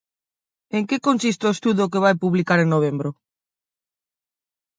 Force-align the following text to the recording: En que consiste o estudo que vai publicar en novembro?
En 0.77 0.83
que 0.89 1.03
consiste 1.07 1.43
o 1.45 1.53
estudo 1.55 1.89
que 1.91 2.03
vai 2.05 2.13
publicar 2.23 2.59
en 2.61 2.69
novembro? 2.75 3.09